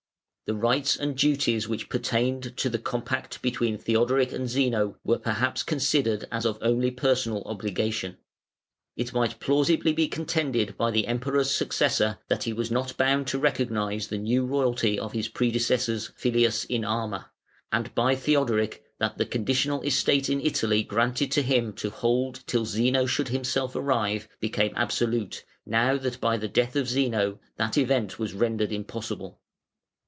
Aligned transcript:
The 0.47 0.57
rights 0.57 0.97
and 0.97 1.15
duties 1.17 1.69
which 1.69 1.87
pertained 1.87 2.57
to 2.57 2.67
the 2.69 2.77
compact 2.77 3.41
between 3.41 3.77
Theodoric 3.77 4.33
and 4.33 4.49
Zeno 4.49 4.97
were 5.01 5.17
perhaps 5.17 5.63
considered 5.63 6.25
as 6.29 6.43
of 6.45 6.57
only 6.59 6.91
personal 6.91 7.41
obligation. 7.45 8.17
It 8.97 9.13
might 9.13 9.39
plausibly 9.39 9.93
be 9.93 10.09
contended 10.09 10.75
by 10.75 10.91
the 10.91 11.07
Emperor's 11.07 11.51
successor 11.55 12.19
that 12.27 12.43
he 12.43 12.51
was 12.51 12.69
not 12.69 12.97
bound 12.97 13.27
to 13.27 13.39
recognise 13.39 14.07
the 14.09 14.17
new 14.17 14.43
royalty 14.45 14.99
of 14.99 15.13
his 15.13 15.29
predecessor's, 15.29 16.09
"filius 16.17 16.65
in 16.65 16.83
arma", 16.83 17.31
and 17.71 17.95
by 17.95 18.13
Theodoric 18.17 18.83
that 18.99 19.17
the 19.17 19.25
conditional 19.25 19.81
estate 19.83 20.29
in 20.29 20.41
Italy 20.41 20.83
granted 20.83 21.31
to 21.31 21.43
him 21.43 21.71
to 21.75 21.89
hold 21.89 22.43
"till 22.45 22.65
Zeno 22.65 23.05
should 23.05 23.29
himself 23.29 23.73
arrive" 23.73 24.27
became 24.41 24.73
absolute, 24.75 25.45
now 25.65 25.95
that 25.95 26.19
by 26.19 26.35
the 26.35 26.49
death 26.49 26.75
of 26.75 26.89
Zeno 26.89 27.39
that 27.55 27.77
event 27.77 28.19
was 28.19 28.33
rendered 28.33 28.73
impossible. 28.73 29.37